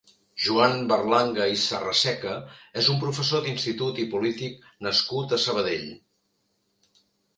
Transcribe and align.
Joan 0.43 0.71
Berlanga 0.91 1.45
i 1.55 1.59
Sarraseca 1.63 2.33
és 2.83 2.89
un 2.93 2.97
professor 3.03 3.45
d'institut 3.45 4.01
i 4.05 4.07
polític 4.15 4.67
nascut 4.89 5.37
a 5.39 5.43
Sabadell. 5.45 5.89